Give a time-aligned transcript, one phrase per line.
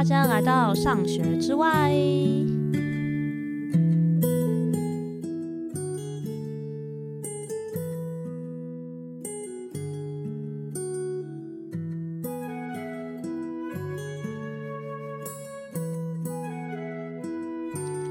[0.00, 1.68] 大家来到上学之外。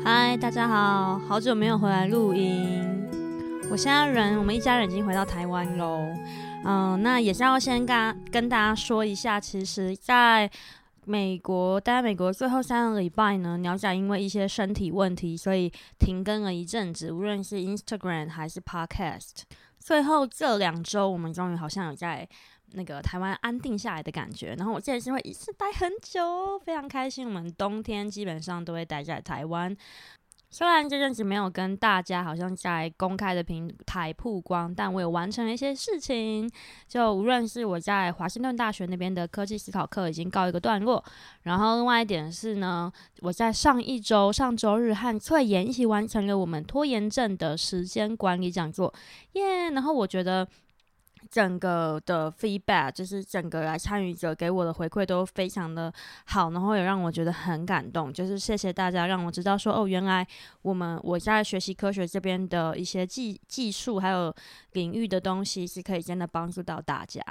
[0.04, 2.80] 嗨，大家好，好久没有回来录音。
[3.71, 6.06] 我现在人，我们一家人已经回到台湾喽。
[6.66, 10.52] 嗯，那也是要先跟跟大家说一下，其实在。
[11.09, 19.41] 美国，待在美国最后三个礼拜呢，鸟仔因为一些身体问题，所以停更了一阵子，无论是 Instagram 还是 Podcast。
[19.80, 22.30] 最后这两周，我们终于好像有在
[22.73, 24.54] 那个台湾安定下来的感觉。
[24.59, 27.26] 然后我现在是会一次待很久，非常开心。
[27.26, 29.76] 我们冬天基本上都会待在台湾。
[30.52, 36.49] 虽然这阵子没有跟大家好像在公开的平台曝光，但我有完成了一些事情。
[36.88, 41.04] 就无论是我在华盛顿大学那边的科技思考课已经告一个段落，
[41.43, 48.91] 然后另外一点是呢，我在上一周上周日和翠妍一起完成了我们拖延症的时间管理讲座，
[49.34, 49.70] 耶！
[49.70, 50.48] 然后我觉得。
[51.30, 55.94] 整个的 feedback 就是整个来参与者给我的回馈都非常的
[56.26, 58.12] 好，然后也让我觉得很感动。
[58.12, 60.27] 就是谢谢大家让我知道说，哦，原来
[60.63, 64.34] 我们我在学习科学这边的一些技技术还有
[64.72, 67.22] 领域的东西是可以真的帮助到大家。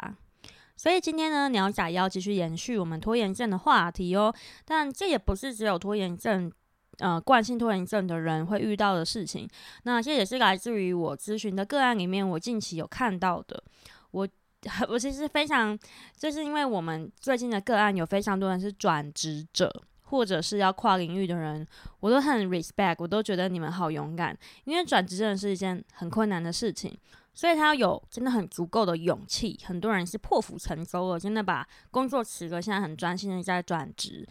[0.77, 4.33] 所以今天呢，鸟仔要继续延续我们拖延症的话题哦。
[4.65, 6.53] 但这也不是只有拖延症。
[6.99, 9.49] 呃，惯性拖延症的人会遇到的事情，
[9.85, 13.63] 那这也是来自于我咨询的个案里面，我近期有看到的。
[14.11, 14.29] 我
[14.89, 15.79] 我其实非常，
[16.17, 21.65] 就是因为我们最近的个案有非常多人是转职者，或者是要跨领域的人，
[22.01, 26.99] 我都很 respect，我都觉得你们好勇敢，因为转职真的是一件很困难的事情，
[27.33, 29.61] 所以他要有真的很足够的勇气。
[29.65, 34.27] 很多人是破釜沉舟了，真的把工作辞了，现在很专心的在转职，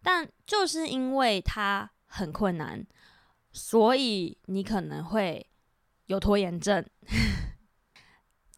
[0.00, 1.90] 但就是因为他。
[2.14, 2.86] 很困难，
[3.52, 5.46] 所以你可能会
[6.06, 6.84] 有拖延症。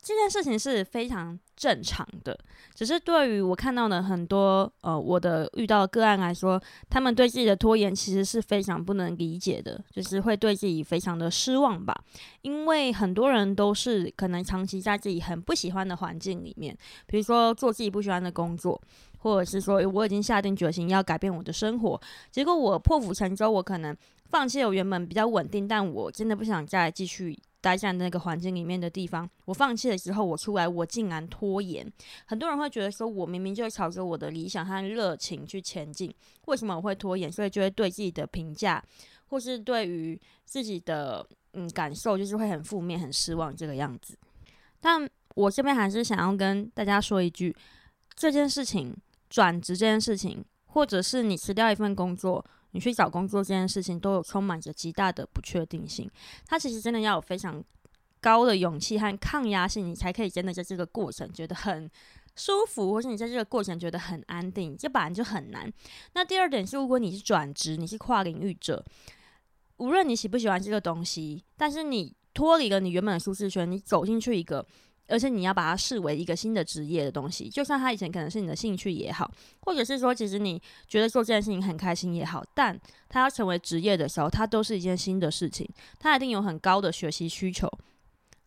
[0.04, 2.38] 这件事情是非常正常的，
[2.74, 11.98] 只是对于我看到的很多呃我的遇到的个案来说，他们对自己的拖延其实是非常不能理解的，就是会对自己非常的失望吧。
[12.42, 16.76] 因为很多人都是可能长期在自己很不喜欢的环境里面，
[17.06, 18.78] 比如说做自己不喜欢的工作。
[19.24, 21.98] 或者是说，我已经下定决心要改变我的生活，
[22.30, 29.28] 结果我破釜沉舟，我可能放弃了原本比较稳定，但我真的不想再继续待在那个环境里面的地方。
[29.46, 31.90] 我放弃的时候，我出来，我竟然拖延。
[32.26, 36.14] 很多人会觉得说，我明明就朝着我的理想和热情去前进，
[36.44, 37.32] 为什么我会拖延？
[37.32, 38.84] 所以就会对自己的评价，
[39.28, 44.14] 或是对于自己的嗯感受，就是会很负面、很失望这个样子。
[44.80, 47.56] 但我这边还是想要跟大家说一句，
[48.14, 48.94] 这件事情。
[49.30, 52.44] 转职这件事情，或者是你辞掉一份工作，
[52.74, 56.10] 你去找工作这件事情，都有充满着极大的不确定性。
[56.44, 57.62] 它其实真的要有非常
[58.20, 61.88] 高的勇气和抗压性，你才可以真的在这个过程觉得很
[62.34, 65.72] 舒服，或是你在这个过程觉得很安定，这本来就很难。
[66.14, 68.84] 那第二点是，如果你是转职，你是跨领域者，
[69.76, 74.66] 无论你喜不喜欢这个东西，但是你脱离了你原本的舒适圈，你走进去一个。
[75.06, 82.78] 而且你要把它视为一个新的职业的东西，就算它以前可能是你的兴趣也好，或者是说其实你觉得做这件事情很开心也好，但
[83.08, 87.70] 它要成为职业的时候，它都是一件新的事情，它一定有很高的学习需求。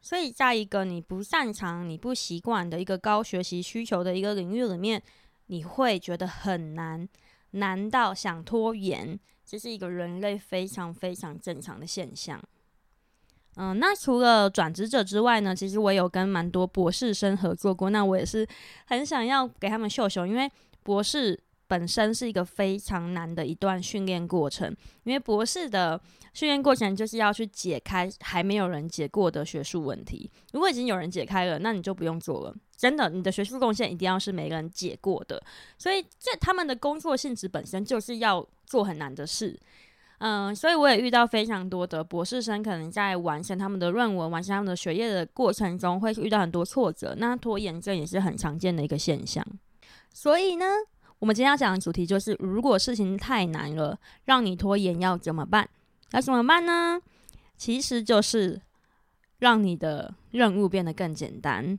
[0.02, 5.02] 所以在一个你不擅长、你不习惯的一个高学习需求的一个领域里面，
[5.48, 7.08] 你会觉得很难，
[7.52, 12.42] 难到想拖延，这是一个人类非常非常正常的现象。
[13.60, 17.90] 嗯，那除了转职者之外呢，其实我有跟蛮多博士生合作过。
[17.90, 18.48] 那我也是
[18.86, 20.50] 很想要给他们秀秀，因为
[20.84, 24.74] 博士本身是一个非常难的一段训练过程。
[25.04, 26.00] 因为博士的
[26.34, 30.30] 训练过程就是要去解开还没有人解过的学术问题。
[30.54, 32.56] 如果已经有人解开了，那你就不用做了。
[32.78, 35.42] 真的，你的学术贡献一定要是每个人解过的。
[35.80, 39.60] 所以，这他们的工作性质本身就是要做很难的事。
[40.20, 47.14] 嗯，所以我也遇到非常多的博士生，可能在完成他们的论文、完成他们的学业的过程中，会遇到很多挫折。
[47.18, 49.46] 那拖延症也是很常见的一个现象。
[50.12, 50.66] 所以呢，
[51.20, 55.70] 我们今天要讲的主题就是，如果事情太难了，让你拖延要怎么办？
[56.12, 57.00] 要怎么办呢？
[57.56, 58.60] 其实就是
[59.38, 61.78] 让你的任务变得更简单。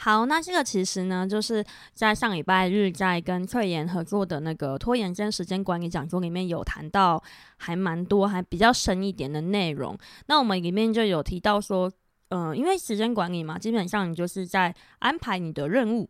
[0.00, 7.20] 好，那这个其实呢，就是在上礼拜日在跟翠妍合作的那个拖延症时间管理讲座里面有谈到，
[7.56, 9.98] 还蛮多，还比较深一点的内容。
[10.26, 11.90] 那我们里面就有提到说，
[12.28, 16.08] 嗯、因为时间管理嘛，基本上你就是在安排你的任务，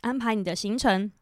[0.00, 1.12] 安排你的行程。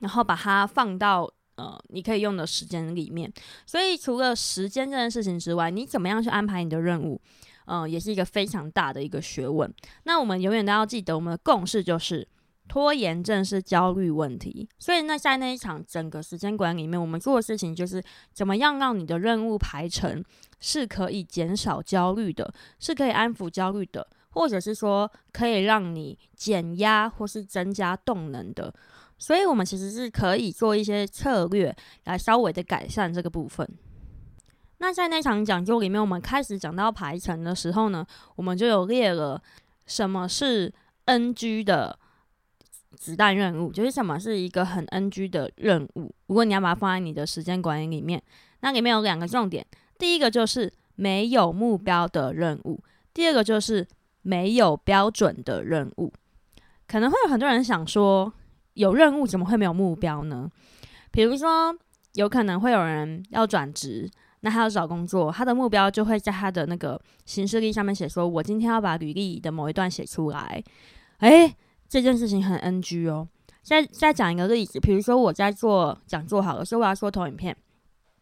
[0.00, 3.32] 然后把它放到呃你可以用的时间里面。
[3.64, 7.20] 所以除了时间这件事情之外，你怎么样去安排你的任务，
[7.66, 9.72] 嗯、也是一个非常大的一个学问。
[10.04, 12.26] 那我们永远都要记得，我们的共识就是。
[12.68, 20.24] 拖延症是焦虑问题，所以那在那一场整个时间管理里面，我们做的事情就是怎么样让你的任务排程
[20.58, 28.72] 是可以减少焦虑的，是可以安抚焦虑的，或者是说可以让你减压或是增加动能的。
[29.18, 33.68] 所以，我们其实是可以做一些策略来稍微的改善这个部分。
[34.82, 39.40] 那在那场讲座里面，我们开始讲到排程的时候呢，我们就有列了
[39.86, 40.74] 什么是
[41.04, 41.96] NG 的。
[42.96, 44.18] 子弹任务就是什么？
[44.18, 46.12] 是一个很 NG 的任务。
[46.26, 48.20] 如果你要把它放在你的时间管理里面，
[48.60, 49.64] 那里面有两个重点：
[49.98, 52.82] 第一个就是没有目标的任务；
[53.14, 53.86] 第二个就是
[54.20, 56.12] 没有标准的任务。
[56.86, 58.32] 可能会有很多人想说，
[58.74, 60.50] 有任务怎么会没有目标呢？
[61.10, 61.74] 比如说，
[62.12, 64.08] 有可能会有人要转职，
[64.42, 70.62] 那他要找工作，他的目标就会在他的那个行事历上面写说：“我今天要把履历的某一段写出来。”
[71.18, 71.56] 诶。
[71.88, 73.28] 这件事情很 NG 哦。
[73.62, 77.54] 再再讲一个例子，比如说我在做讲座好了，所以我要说投影片。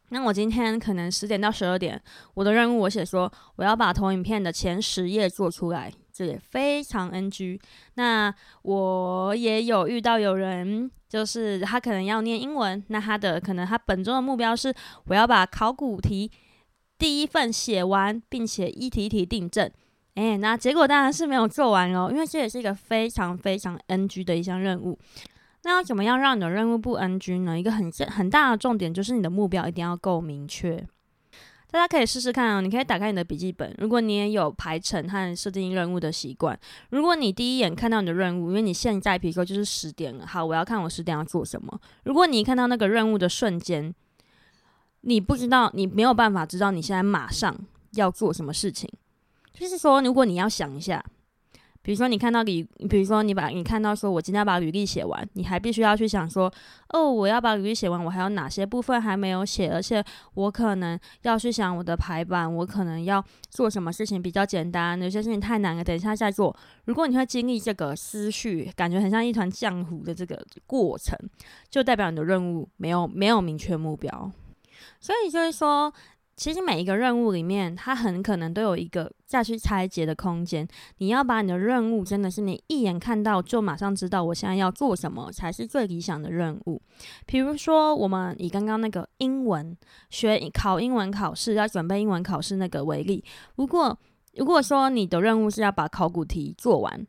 [0.09, 2.03] 那我今天可能十点到十二点，
[2.35, 7.61] 我的任务我写说我要把投影片的前十页做出来，这也非常 NG。
[7.95, 14.73] 那我也有遇到有人，就是他可能要念英文，那他的可能他本周的目标是
[15.07, 16.31] 我要把考古题
[16.97, 19.69] 第一份写完，并且一题一题订正。
[20.15, 24.97] 哎，那结果当然是没有做完哦，因为这也是一个非常非常 NG 的一项任务。
[25.65, 27.59] 那要怎么样让你的任务不 NG 呢？
[27.59, 30.87] 一个很很大的重点就是你的目标一定要够明确。
[31.71, 36.59] 大家可以试试看哦，你可以打开你的笔记本，如果你也有排程和设定任务的习惯，
[36.91, 41.81] 如果你第一眼看到你的任务，因为你现在比如说就是十点了，好，我要看我十点要做什么。
[42.03, 43.95] 如果你看到那个任务的瞬间，
[45.03, 47.57] 你不知道，你没有办法知道你现在马上
[47.93, 48.91] 要做什么事情。
[49.53, 51.05] 就是说，如果你要想一下，
[51.83, 56.53] 比如说你看到你，比如说你把你看到说，我今天要把履历写完，你还必须要去想说，
[56.89, 60.05] 哦，我要把履历写完，我还有哪些部分还没有写，而且
[60.35, 66.55] 我可能要去想我的排版，我可能要做什么事情比较简单，有些事情太难了，等一下再做。
[66.85, 71.19] 如果你会经历这个思绪，感觉很像一团浆糊的这个过程，
[71.71, 74.31] 就代表你的任务没有没有明确目标，
[75.01, 75.93] 所以就是说。
[76.41, 80.67] 其实每一个任务里面，它很可能都有一个再去拆解的空间。
[80.97, 86.81] 你要把你的任务真的是你一眼看到就马上知道我现在要做什么才是最理想的任务。
[87.27, 89.77] 比如说，我们以刚刚那个英文
[90.09, 93.23] 学考英文考试要准备英文考试那个为例，
[93.57, 93.99] 如果
[94.33, 97.07] 如果说你的任务是要把考古题做完，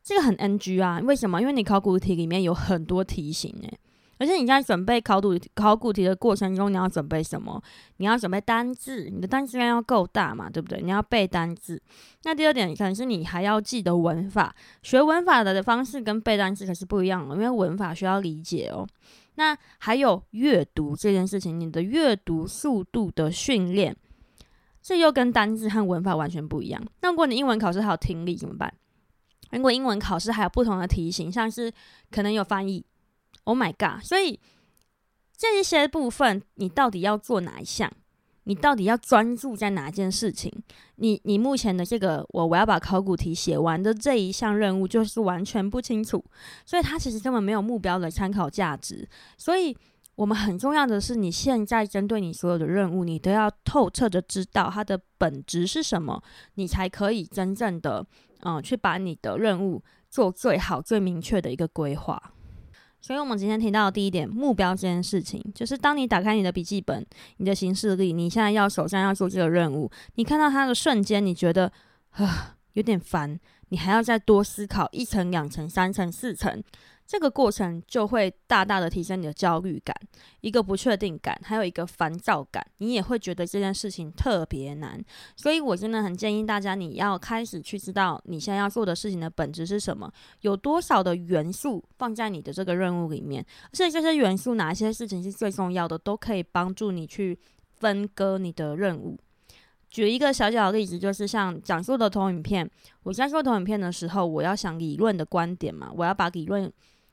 [0.00, 1.00] 这个很 NG 啊。
[1.02, 1.40] 为什么？
[1.40, 3.78] 因为你考古题里面有很多题型诶。
[4.20, 7.60] 而且你在准备考古考古题的过程中，你要准备什么？
[7.96, 10.78] 你要准备单字，你的单字量要够大嘛，对不对？
[10.82, 11.80] 你要背单字。
[12.24, 18.86] 那第二点可能是你还要记得文法，学文法的方式跟背单字可是不一样的，因为文法需要理解哦。
[19.36, 23.96] 那还有阅读这件事情，你的阅读速度的训练，
[24.82, 26.82] 这又跟单字和文法完全不一样。
[27.00, 28.70] 那如果你英文考试还有听力怎么办？
[29.52, 31.72] 如果英文考试还有不同的题型，像是
[32.10, 32.84] 可能有翻译。
[33.44, 34.02] Oh my god！
[34.04, 34.38] 所以
[35.36, 37.90] 这一些部分，你到底要做哪一项？
[38.44, 40.50] 你到底要专注在哪件事情？
[40.96, 46.24] 你你目前的这个我我要把考古题写完的这一项任务，就是完全不清楚，
[46.64, 49.06] 所以它其实根本没有目标的参考价值。
[49.36, 49.76] 所以
[50.16, 56.20] 我们很重要的是，你现在针对你所有的任务，你都要透彻的知道它的本质是什么，
[56.54, 58.04] 你才可以真正的
[58.40, 62.32] 嗯去把你的任务做最好、最明确的一个规划。
[63.00, 67.04] 所以，我们今天提到的第一点，目标这件事情，就是当你打开你的笔记本、
[67.38, 71.72] 你的行事历，你现在要手上要做这个任务，你看到它的瞬间，你觉得
[72.10, 76.62] 啊有点烦，你还要再多思考一层、两层、三层、四层。
[77.06, 79.92] 这个过程就会大大的提升你的焦虑感，
[80.42, 85.04] 一个不确定感，还有一个烦躁感，你也会觉得这件事情特别难。
[85.34, 90.08] 所以我真的很建议大家，你要开始去知道你现在要做的事情的本质是什么，
[90.42, 97.36] 有多少的元素放在你的这个任务里面，而且这些元素哪些事情是最重要的，都可以帮助你去
[97.72, 99.18] 分割你的任务。
[99.90, 102.70] 举一个小小的例子，就是像讲述的投影片，
[103.02, 106.72] 我在做投影片的时候，我要想理论的观点嘛，我要把理论。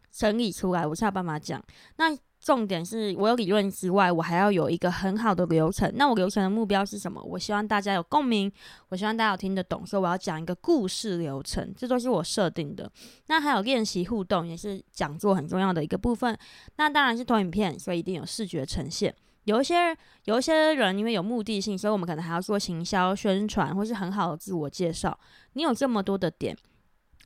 [0.10, 1.62] 整理出来，我才有办法讲。
[1.98, 2.06] 那
[2.40, 5.92] 重点是我有理论之外，我还要有一个很好的流程。
[5.96, 7.22] 那我流程的目标是什么？
[7.22, 8.52] 我希望大家有共鸣，
[8.88, 12.90] 我希望大家有听得懂，所以我要讲一个故事流程，这都是我设定的。
[13.28, 16.36] 那还有练习互动，也是讲座很重要的一个部分。
[16.78, 19.14] 那当然是投影片，所以一定有视觉呈现。
[19.48, 25.20] 有一些有一些人因为有目的性，所以我们可能还要做行销宣传，或是很好的自我介绍。
[25.54, 26.56] 你有这么多的点。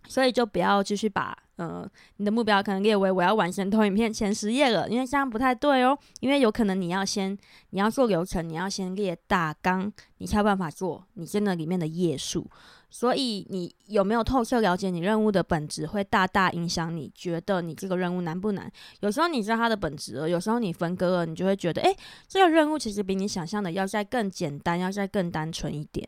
[0.08, 1.88] 所以就不要继续把呃
[2.18, 5.96] 你的目标可能列为我要完成投影片前十页了，因为这样不太对哦。
[6.22, 7.38] 因为有可能你要先
[7.70, 12.50] 你要做流程，你要先列大纲，你才有办法做你真的里面的页数。
[12.92, 18.72] 所以你有没有透彻了解你任务的本质，会大大影响你觉得你这个任务难不难。
[19.00, 26.08] 有时候你知道它的本质了，有时候你分割了，你就会觉得，诶，这个任务其实比你想象的要再更简单，要再更单纯一点。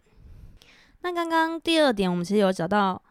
[1.02, 3.02] 那刚刚第二点，我们其实有找到。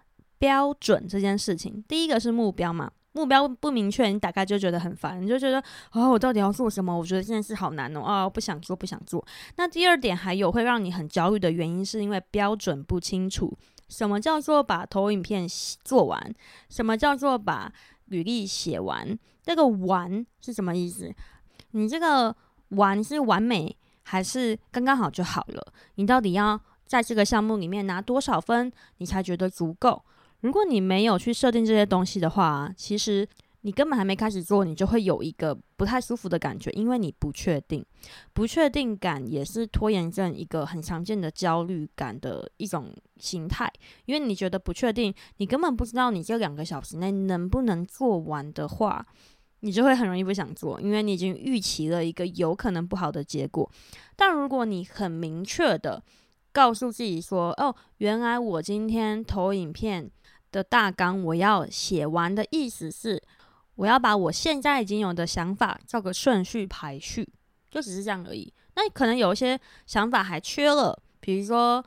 [0.43, 6.97] 标准这件事情，第一个是目标嘛，目标不明确，你大概就觉得很烦，你就觉得哦，我到底要做什么？
[6.97, 9.25] 我觉得这件事好难哦，啊，不想做，不想做。
[9.57, 13.57] 那第二点还有会让你很焦虑的原因，是因为标准不清楚。
[13.89, 15.47] 什么叫做把投影片
[15.85, 16.35] 做完？
[16.71, 17.71] 什么叫做把
[18.07, 19.19] 履历写完？
[19.43, 21.13] 这个“完”是什么意思？
[21.73, 22.35] 你这个
[22.71, 25.73] “完”是完美还是刚刚好就好了？
[25.97, 30.03] 你到底要在这个项目里面拿多少分，你才觉得足够？
[30.43, 33.27] 如果你没有去设定这些东西的话，其实
[33.61, 37.85] 你根本还没开始做，你就会有一个不太舒服的感觉，因为你不确定。
[38.33, 43.73] 不确定感也是拖延症一个很常见的焦虑感的一种形态，
[44.05, 49.07] 因为你觉得不确定，你根本不知道你这两个小时内能不能做完的话，
[49.61, 53.71] 你就会很容易不想做，因为你已经预期了一个有可能不好的结果。
[54.17, 56.03] 但如果你很明确的
[56.51, 60.11] 告诉自己说：“哦，原来我今天投影片。”
[60.53, 63.21] 的大纲我要写完的意思是，
[63.75, 67.29] 我要把我现在已经有的想法照个顺序排序，
[67.71, 68.53] 就只是这样而已。
[68.77, 71.85] 那可能有一些想法还缺了，比如说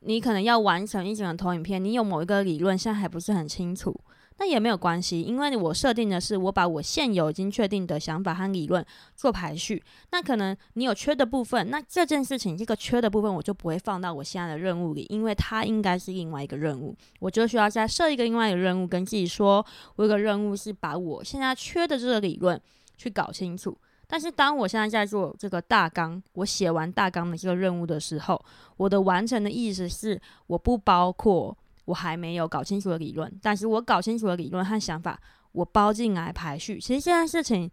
[0.00, 3.94] 你可能要完成一整个投影片，你有某一个理论现在还不是很清楚。
[4.36, 9.80] 那也没有关系，因为我设定的是我把我现有已经确定的想法和理论做排序。
[10.10, 16.96] 那可能你有缺的部分，那这件事情这个缺的部分我就不会放到我现在的任务里，因为它应该是另外一个任务。
[17.20, 19.64] 我就需要再设一个另外一个任务，跟自己说，
[19.94, 22.60] 我有个任务是把我现在缺的这个理论
[22.96, 23.78] 去搞清楚。
[24.08, 28.44] 但是当我现在在做这个大纲，我写完大纲的这个任务的时候，
[28.76, 31.56] 我的完成的意思是我不包括。
[31.84, 35.20] 我还没有搞清楚的理论，但是我搞清楚的理论和想法，
[35.52, 37.70] 我包进来排序，其实这件事情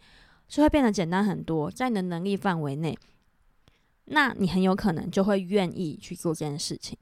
[0.48, 2.98] 是会变得简单很多，在你的能力范围内，
[4.06, 6.98] 那你很有可能就会愿意去做这件事情。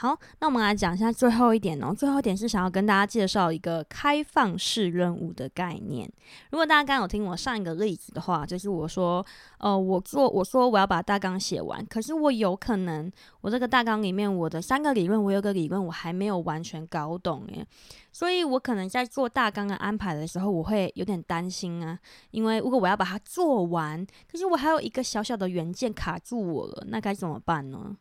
[0.00, 1.92] 好，那我们来讲一下最后一点哦。
[1.92, 6.08] 最后一点是想要跟大家介绍一个开放式任务的概念。
[6.52, 9.26] 如果大家刚有听我上一个例子的话，就是我说，
[9.58, 17.66] 呃，我做我说我要把大纲写完，可是我有可能我这个大纲里面我的三个理论，我有个理论我还没有完全搞懂耶，
[18.12, 21.98] 所以我可能在做大纲的安排的时候，我会有点担心啊，
[22.30, 27.96] 因为如果我要把它做完，可是我还有一个小小的元件卡住我了，那该怎么办呢？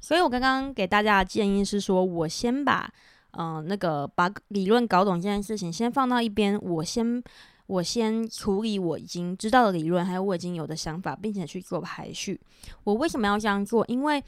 [0.00, 2.88] 所以我刚刚给大家的建议是说，我先把，
[3.32, 7.22] 嗯、那个把理论搞懂这件事情先放到一边，我先
[7.66, 12.40] 我先处理我已经知道的理论，还有我已经有的想法，并且去做排序。
[12.84, 13.84] 我为什么要这样做？
[13.88, 14.22] 因为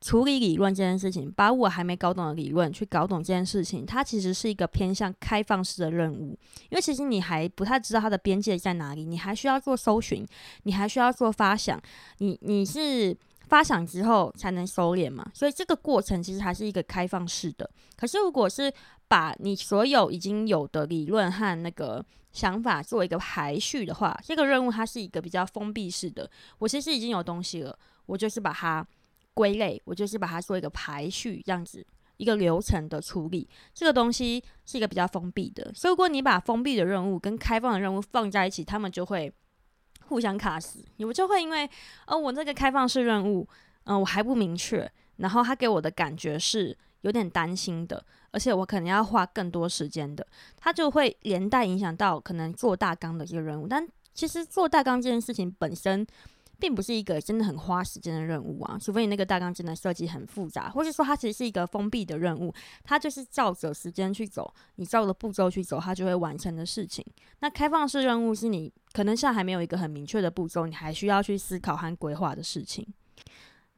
[0.00, 10.24] 处理理论这件事情，把我还没搞懂的理论去搞懂这件事情，它其实是一个偏向开放式的任务，因为其实你还不太知道它的边界在哪里，你还需要做搜寻，
[10.64, 11.80] 你还需要做发想，
[12.18, 13.16] 你你是。
[13.48, 17.68] 发想之后才能收敛嘛，所以这个过程其实还是一个开放式的。
[17.96, 18.72] 可是如果是
[19.08, 26.28] 把你所有已经有的理论和那个想法做一个排序的话，这个任务它是一个比较封闭式的。
[26.58, 28.84] 我其实已经有东西了，我就是把它
[29.32, 31.86] 归类，我就是把它做一个排序，这样子
[32.16, 33.48] 一个流程的处理。
[33.72, 35.72] 这个东西是一个比较封闭的。
[35.72, 39.32] 所以如果你把封闭的任务跟开放的任务放在一起，他们就会。
[40.08, 41.68] 互相卡死，你们就会因为，
[42.06, 43.46] 呃，我这个开放式任务，
[43.84, 53.66] 嗯、我还不明确，然后他给我的感觉是有点担心的，而且我可能要花更多时间的，他就会连带影响到可能做大纲的一个任务。
[53.68, 56.06] 但其实做大纲这件事情本身。
[56.58, 67.04] 并不是一个真的很花时间的任务啊，除非你那个大纲真的设计很复杂，或是说它其实是一个封闭的任务，它就是照着时间去走，你照着步骤去走，它就会完成的事情。
[67.40, 72.86] 那开放式任务是你可能现在还没有一个很明确的步骤，你还需要去思考和规划的事情。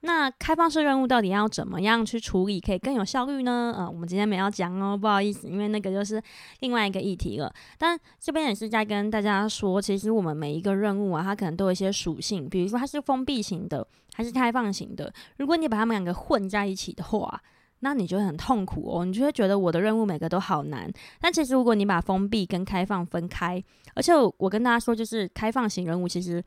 [0.00, 3.74] 那开放式任务到底要怎么样去处理，可以更有效率呢？
[3.76, 6.22] 呃，我们今天没有讲哦，不好意思，因为那个就是
[6.60, 7.52] 另外一个议题了。
[7.76, 15.12] 但这边也是在跟大家说，其实我们每一个任务啊，它可能都有一些属性，比如说它是封闭型的，还是开放型的。
[15.38, 17.42] 如果你把它们两个混在一起的话，
[17.80, 20.88] 那你就会很痛苦哦，你就会觉得我的任务每个都好难。
[21.20, 23.60] 但其实如果你把封闭跟开放分开，
[23.94, 26.40] 而且，我跟大家说，就是开放型任务，其实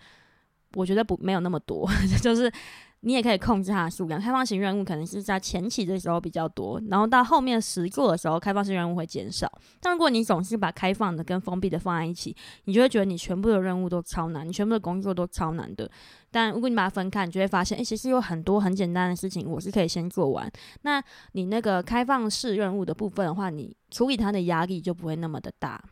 [0.76, 1.86] 我觉得不没有那么多，
[2.24, 2.50] 就是。
[3.02, 4.22] 你也可以控制它的数量。
[4.22, 9.52] 开放型任务可能是在前期的时候比较多，然后到后面实做的时候，开放性任务会减少。
[9.80, 15.90] 但如果你总是把开放的跟封闭的放在一起，你就会觉得你全部的任务都超难，你全部的工作都超难的。
[16.30, 20.50] 但如果你把它分开，你就会发现，诶，其实有很多很简单的事情，我是可以先做完。
[20.84, 21.04] 那
[21.34, 25.84] 你那个开放式任务的部分的话，你处理它的压力就不会那么的大。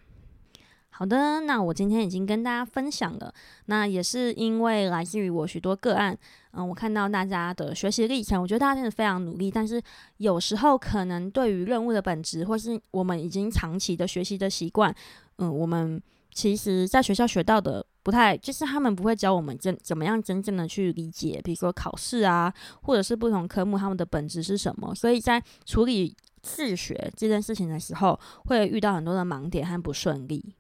[1.00, 3.34] 好的，那我今天已经跟大家分享了，
[3.68, 6.13] 那也是因为来自于我许多个案，
[6.51, 9.82] 嗯，我看到大家的学习历程，我觉得大家真的非常努力，但是
[10.18, 14.94] 有时候可能对于任务的本质，或是我们已经长期的学习的习惯，
[15.38, 16.03] 嗯，我们
[16.34, 30.53] 其实在学校学到的不太，就是他们不会教我们真怎么样真正的去理解，比如说考试啊，或者是不同科目他们的本质是什么，所以在处理自学这件事情的时候，会遇到很多的盲点和不顺利。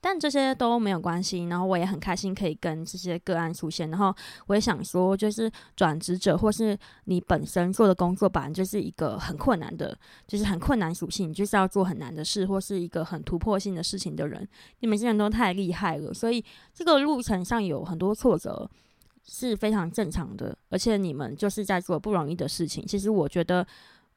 [0.00, 3.90] 但这些都没有关系，然后我也很开心可以跟这些个案出现。
[3.90, 4.14] 然后
[4.46, 14.46] 我也想说，就是转职者或是你本身做的工作本来就是一个很困难的，就是很困难属性，就是要做很难的事或是一个很突破性的事情的人，
[14.80, 16.14] 你们现在都太厉害了。
[16.14, 18.70] 所以这个路程上有很多挫折
[19.24, 22.86] 是非常正常的，而且你们就是在做不容易的事情。
[22.86, 23.66] 其实我觉得，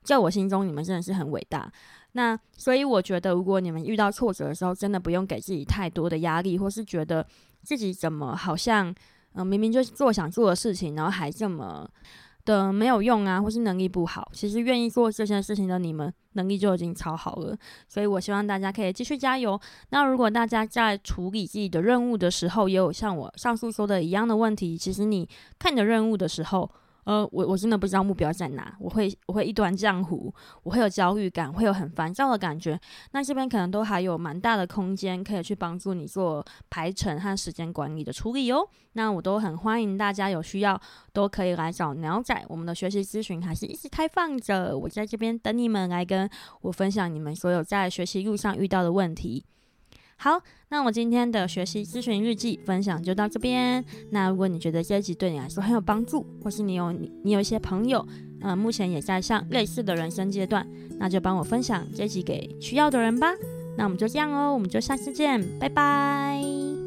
[0.04, 1.72] 在我心中，你们真的是很伟大。
[2.14, 7.26] 那所以我觉得，如果你们遇到挫折的时候，真的不用给自己太多的压力，或是觉得
[7.64, 8.94] 自己怎么好像，
[9.34, 11.90] 嗯、明明就是做想做的事情，然后还这么
[12.44, 14.30] 的没有用啊，或是能力不好。
[14.34, 17.56] 其实愿意做这些事情的你们，能力就已经超好了。
[17.88, 19.58] 所以我希望大家可以继续加油。
[19.92, 26.70] 那如果大家在处理自己的任务的时候，也有像我上述说的一样的问题，其实你看你的任务的时候。
[27.04, 32.80] 呃，我我真的不知道目标在哪，我会我会一团浆糊，我会有焦虑感，会有很烦躁的感觉。
[33.12, 38.68] 那这边可能都还有蛮大的空间，可以去帮助你做排程和时间管理的处理哦。
[38.94, 40.80] 那我都很欢迎大家有需要
[41.14, 46.30] 都可以来找鸟仔，我们的学习咨询还是一直开放着，我在这边等你们来跟
[46.62, 49.46] 我分享你们所有在学习路上遇到的问题。
[50.24, 53.84] 好，那我今天的学习咨询日记分享就到这边。
[54.12, 58.06] 那如果你觉得这一集对你来说很有帮助，或是你有你你有一些朋友，
[58.42, 60.64] 呃，目前也在上类似的人生阶段，
[61.00, 63.34] 那就帮我分享这一集给需要的人吧。
[63.76, 66.81] 那我们就这样哦，我们就下次见，拜拜。